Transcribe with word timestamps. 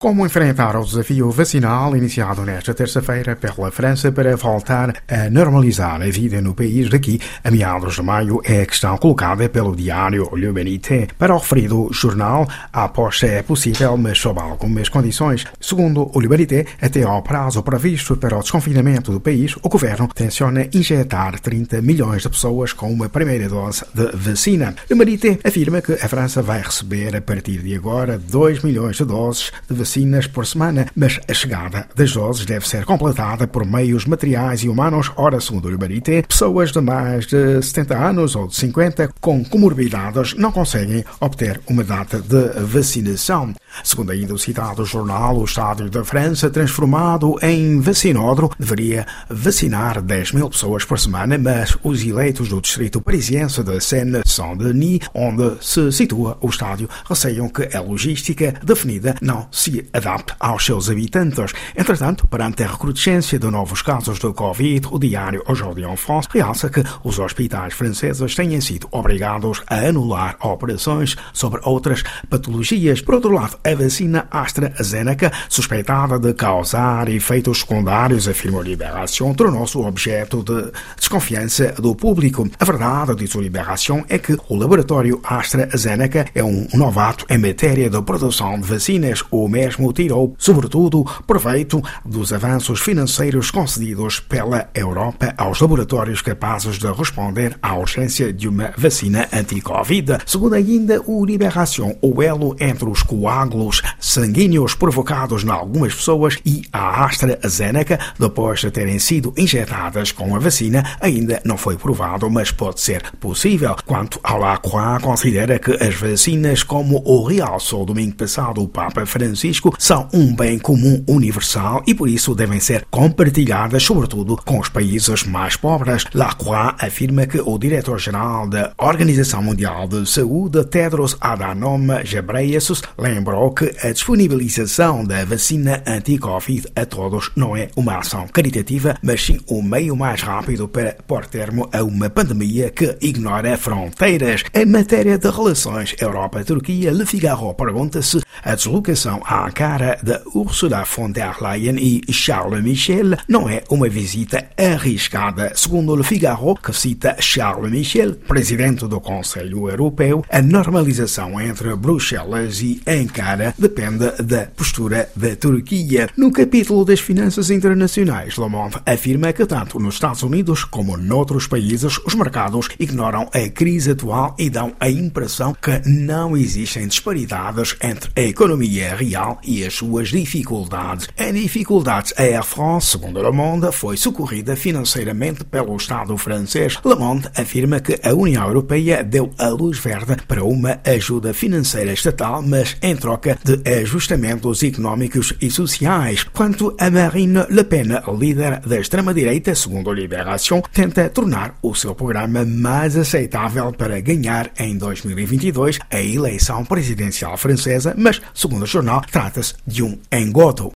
Como 0.00 0.24
enfrentar 0.24 0.76
o 0.76 0.84
desafio 0.84 1.28
vacinal 1.28 1.96
iniciado 1.96 2.42
nesta 2.42 2.72
terça-feira 2.72 3.34
pela 3.34 3.68
França 3.72 4.12
para 4.12 4.36
voltar 4.36 4.94
a 5.08 5.28
normalizar 5.28 6.00
a 6.00 6.08
vida 6.08 6.40
no 6.40 6.54
país 6.54 6.88
daqui 6.88 7.20
a 7.42 7.50
meados 7.50 7.96
de 7.96 8.02
maio 8.02 8.40
é 8.44 8.62
a 8.62 8.66
questão 8.66 8.96
colocada 8.96 9.48
pelo 9.48 9.74
diário 9.74 10.30
L'Humanité. 10.34 11.08
Para 11.18 11.34
o 11.34 11.38
referido 11.38 11.88
jornal, 11.90 12.46
a 12.72 12.84
aposta 12.84 13.26
é 13.26 13.42
possível, 13.42 13.96
mas 13.96 14.20
sob 14.20 14.40
algumas 14.40 14.88
condições. 14.88 15.44
Segundo 15.60 16.08
o 16.14 16.20
L'Humanité, 16.20 16.64
até 16.80 17.02
ao 17.02 17.20
prazo 17.20 17.60
previsto 17.64 18.16
para 18.16 18.38
o 18.38 18.40
desconfinamento 18.40 19.10
do 19.10 19.18
país, 19.18 19.56
o 19.60 19.68
governo 19.68 20.06
tenciona 20.14 20.68
injetar 20.72 21.40
30 21.40 21.82
milhões 21.82 22.22
de 22.22 22.28
pessoas 22.28 22.72
com 22.72 22.88
uma 22.88 23.08
primeira 23.08 23.48
dose 23.48 23.84
de 23.92 24.12
vacina. 24.14 24.76
L'Humanité 24.88 25.40
afirma 25.42 25.82
que 25.82 25.94
a 25.94 26.08
França 26.08 26.40
vai 26.40 26.62
receber 26.62 27.16
a 27.16 27.20
partir 27.20 27.58
de 27.62 27.74
agora 27.74 28.16
2 28.16 28.62
milhões 28.62 28.94
de 28.94 29.04
doses 29.04 29.50
de 29.68 29.74
vacina 29.74 29.87
vacinas 29.88 30.26
por 30.26 30.46
semana, 30.46 30.86
mas 30.94 31.18
a 31.26 31.32
chegada 31.32 31.88
das 31.96 32.12
doses 32.12 32.44
deve 32.44 32.68
ser 32.68 32.84
completada 32.84 33.46
por 33.46 33.64
meios 33.64 34.04
materiais 34.04 34.62
e 34.62 34.68
humanos. 34.68 35.10
Ora, 35.16 35.40
segundo 35.40 35.66
o 35.68 35.72
Ibarité, 35.72 36.20
pessoas 36.22 36.70
de 36.70 36.80
mais 36.80 37.26
de 37.26 37.62
70 37.62 37.96
anos 37.96 38.36
ou 38.36 38.46
de 38.46 38.54
50 38.54 39.10
com 39.18 39.42
comorbidades 39.42 40.34
não 40.34 40.52
conseguem 40.52 41.02
obter 41.20 41.58
uma 41.66 41.82
data 41.82 42.20
de 42.20 42.60
vacinação. 42.66 43.54
Segundo 43.82 44.12
ainda 44.12 44.34
o 44.34 44.38
citado 44.38 44.84
jornal, 44.84 45.38
o 45.38 45.44
Estádio 45.44 45.88
da 45.88 46.04
França, 46.04 46.50
transformado 46.50 47.36
em 47.40 47.80
vacinódromo, 47.80 48.50
deveria 48.58 49.06
vacinar 49.30 50.02
10 50.02 50.32
mil 50.32 50.50
pessoas 50.50 50.84
por 50.84 50.98
semana, 50.98 51.38
mas 51.38 51.76
os 51.82 52.04
eleitos 52.04 52.48
do 52.48 52.60
distrito 52.60 53.00
parisiense 53.00 53.62
de 53.62 53.80
Seine-Saint-Denis, 53.80 55.00
onde 55.14 55.56
se 55.64 55.90
situa 55.92 56.36
o 56.42 56.48
estádio, 56.48 56.90
receiam 57.08 57.48
que 57.48 57.74
a 57.74 57.80
logística 57.80 58.54
definida 58.62 59.14
não 59.22 59.48
se 59.50 59.77
adapte 59.92 60.34
aos 60.38 60.64
seus 60.64 60.88
habitantes. 60.90 61.52
Entretanto, 61.76 62.26
perante 62.26 62.62
a 62.62 62.68
recrudescência 62.68 63.38
de 63.38 63.50
novos 63.50 63.82
casos 63.82 64.18
de 64.18 64.32
Covid, 64.32 64.88
o 64.90 64.98
diário 64.98 65.42
Aujourd'hui 65.48 65.84
en 65.84 65.96
France 65.96 66.28
realça 66.32 66.70
que 66.70 66.82
os 67.02 67.18
hospitais 67.18 67.74
franceses 67.74 68.34
têm 68.34 68.60
sido 68.60 68.88
obrigados 68.90 69.62
a 69.66 69.76
anular 69.76 70.36
operações 70.40 71.16
sobre 71.32 71.60
outras 71.64 72.02
patologias. 72.28 73.00
Por 73.00 73.14
outro 73.14 73.32
lado, 73.32 73.58
a 73.64 73.74
vacina 73.74 74.26
AstraZeneca, 74.30 75.32
suspeitada 75.48 76.18
de 76.18 76.34
causar 76.34 77.08
efeitos 77.08 77.60
secundários, 77.60 78.28
afirma 78.28 78.62
Libération, 78.62 79.34
tornou-se 79.34 79.76
objeto 79.78 80.42
de 80.42 80.72
desconfiança 80.96 81.72
do 81.72 81.94
público. 81.94 82.48
A 82.58 82.64
verdade, 82.64 83.14
diz 83.16 83.34
o 83.34 83.40
Libération, 83.40 84.04
é 84.08 84.18
que 84.18 84.36
o 84.48 84.56
laboratório 84.56 85.20
AstraZeneca 85.24 86.26
é 86.34 86.42
um 86.42 86.66
novato 86.74 87.24
em 87.28 87.38
matéria 87.38 87.90
de 87.90 88.02
produção 88.02 88.58
de 88.60 88.66
vacinas. 88.66 89.22
O 89.30 89.48
mesmo 89.48 89.67
mesmo 89.68 89.92
tirou, 89.92 90.34
sobretudo, 90.38 91.04
proveito 91.26 91.82
dos 92.02 92.32
avanços 92.32 92.80
financeiros 92.80 93.50
concedidos 93.50 94.18
pela 94.18 94.70
Europa 94.74 95.34
aos 95.36 95.60
laboratórios 95.60 96.22
capazes 96.22 96.78
de 96.78 96.90
responder 96.90 97.54
à 97.62 97.76
urgência 97.76 98.32
de 98.32 98.48
uma 98.48 98.72
vacina 98.78 99.28
anti-Covid. 99.30 100.18
Segundo 100.24 100.54
ainda 100.54 101.02
o 101.06 101.22
Liberação, 101.24 101.94
o 102.00 102.22
elo 102.22 102.56
entre 102.58 102.88
os 102.88 103.02
coágulos 103.02 103.82
sanguíneos 104.00 104.74
provocados 104.74 105.44
em 105.44 105.50
algumas 105.50 105.94
pessoas 105.94 106.38
e 106.46 106.62
a 106.72 107.04
AstraZeneca, 107.04 107.98
depois 108.18 108.60
de 108.60 108.70
terem 108.70 108.98
sido 108.98 109.34
injetadas 109.36 110.12
com 110.12 110.34
a 110.34 110.38
vacina, 110.38 110.82
ainda 110.98 111.42
não 111.44 111.58
foi 111.58 111.76
provado, 111.76 112.30
mas 112.30 112.50
pode 112.50 112.80
ser 112.80 113.02
possível. 113.20 113.76
Quanto 113.84 114.18
ao 114.22 114.38
Lacroix, 114.38 115.02
considera 115.02 115.58
que 115.58 115.72
as 115.72 115.94
vacinas, 115.94 116.62
como 116.62 117.02
o 117.04 117.26
realçou 117.26 117.84
domingo 117.84 118.16
passado 118.16 118.62
o 118.62 118.68
Papa 118.68 119.04
Francisco, 119.04 119.57
são 119.78 120.08
um 120.12 120.34
bem 120.34 120.58
comum 120.58 121.02
universal 121.08 121.82
e 121.86 121.94
por 121.94 122.08
isso 122.08 122.34
devem 122.34 122.60
ser 122.60 122.86
compartilhadas, 122.90 123.82
sobretudo 123.82 124.36
com 124.36 124.58
os 124.58 124.68
países 124.68 125.24
mais 125.24 125.56
pobres. 125.56 126.04
Lacroix 126.14 126.74
afirma 126.78 127.26
que 127.26 127.40
o 127.40 127.58
diretor-geral 127.58 128.48
da 128.48 128.72
Organização 128.78 129.42
Mundial 129.42 129.86
de 129.88 130.08
Saúde, 130.08 130.64
Tedros 130.64 131.16
Adhanom 131.20 131.86
Ghebreyesus, 132.04 132.82
lembrou 132.98 133.52
que 133.52 133.74
a 133.82 133.92
disponibilização 133.92 135.04
da 135.04 135.24
vacina 135.24 135.82
anti-Covid 135.86 136.68
a 136.74 136.84
todos 136.84 137.30
não 137.36 137.56
é 137.56 137.68
uma 137.76 137.98
ação 137.98 138.26
caritativa, 138.28 138.96
mas 139.02 139.24
sim 139.24 139.38
o 139.46 139.62
meio 139.62 139.96
mais 139.96 140.22
rápido 140.22 140.68
para 140.68 140.96
pôr 141.06 141.26
termo 141.26 141.68
a 141.72 141.82
uma 141.82 142.10
pandemia 142.10 142.70
que 142.70 142.96
ignora 143.00 143.56
fronteiras. 143.56 144.44
Em 144.54 144.66
matéria 144.66 145.18
de 145.18 145.30
relações 145.30 145.94
Europa-Turquia, 146.00 146.90
Le 146.90 147.06
Figaro 147.06 147.54
pergunta 147.54 148.02
se 148.02 148.20
a 148.42 148.54
deslocação 148.54 149.20
à 149.24 149.47
cara 149.52 149.98
de 150.02 150.20
Ursula 150.34 150.84
von 150.84 151.10
der 151.10 151.36
Leyen 151.40 151.76
e 151.78 152.12
Charles 152.12 152.62
Michel 152.62 153.16
não 153.28 153.48
é 153.48 153.62
uma 153.70 153.88
visita 153.88 154.50
arriscada. 154.56 155.52
Segundo 155.54 155.94
Le 155.94 156.02
Figaro, 156.02 156.54
que 156.54 156.72
cita 156.72 157.16
Charles 157.20 157.70
Michel, 157.70 158.16
presidente 158.16 158.86
do 158.86 159.00
Conselho 159.00 159.68
Europeu, 159.68 160.24
a 160.30 160.42
normalização 160.42 161.40
entre 161.40 161.74
Bruxelas 161.76 162.60
e 162.60 162.80
Ankara 162.86 163.54
depende 163.58 164.10
da 164.22 164.46
postura 164.46 165.08
da 165.14 165.36
Turquia. 165.36 166.08
No 166.16 166.32
capítulo 166.32 166.84
das 166.84 167.00
finanças 167.00 167.50
internacionais, 167.50 168.36
Le 168.36 168.48
Monde 168.48 168.76
afirma 168.86 169.32
que 169.32 169.46
tanto 169.46 169.78
nos 169.78 169.94
Estados 169.94 170.22
Unidos 170.22 170.64
como 170.64 170.96
noutros 170.96 171.46
países 171.46 171.98
os 172.04 172.14
mercados 172.14 172.68
ignoram 172.78 173.28
a 173.32 173.48
crise 173.48 173.92
atual 173.92 174.34
e 174.38 174.50
dão 174.50 174.74
a 174.80 174.88
impressão 174.88 175.54
que 175.54 175.80
não 175.88 176.36
existem 176.36 176.86
disparidades 176.86 177.76
entre 177.82 178.10
a 178.16 178.22
economia 178.22 178.94
real 178.94 179.37
e 179.42 179.64
as 179.64 179.74
suas 179.74 180.08
dificuldades. 180.08 181.08
Em 181.16 181.32
dificuldades, 181.32 182.12
a 182.16 182.22
Air 182.22 182.44
France, 182.44 182.92
segundo 182.92 183.22
Le 183.22 183.32
Monde, 183.32 183.72
foi 183.72 183.96
socorrida 183.96 184.56
financeiramente 184.56 185.44
pelo 185.44 185.76
Estado 185.76 186.16
francês. 186.16 186.78
Le 186.84 186.94
Monde 186.94 187.28
afirma 187.36 187.80
que 187.80 187.98
a 188.02 188.14
União 188.14 188.46
Europeia 188.46 189.02
deu 189.02 189.30
a 189.38 189.48
luz 189.48 189.78
verde 189.78 190.16
para 190.26 190.44
uma 190.44 190.80
ajuda 190.84 191.32
financeira 191.34 191.92
estatal, 191.92 192.42
mas 192.42 192.76
em 192.82 192.96
troca 192.96 193.38
de 193.44 193.62
ajustamentos 193.80 194.62
económicos 194.62 195.34
e 195.40 195.50
sociais. 195.50 196.24
Quanto 196.24 196.74
a 196.78 196.90
Marine 196.90 197.44
Le 197.50 197.64
Pen, 197.64 197.88
líder 198.18 198.60
da 198.60 198.78
extrema-direita, 198.78 199.54
segundo 199.54 199.92
Libération, 199.92 200.62
tenta 200.72 201.08
tornar 201.08 201.56
o 201.62 201.74
seu 201.74 201.94
programa 201.94 202.44
mais 202.44 202.96
aceitável 202.96 203.72
para 203.72 204.00
ganhar 204.00 204.50
em 204.58 204.76
2022 204.76 205.78
a 205.90 206.00
eleição 206.00 206.64
presidencial 206.64 207.36
francesa, 207.36 207.94
mas, 207.96 208.20
segundo 208.34 208.62
o 208.62 208.66
jornal, 208.66 209.02
trata-se 209.28 209.54
de 209.66 209.82
um 209.82 209.98
engodo. 210.10 210.66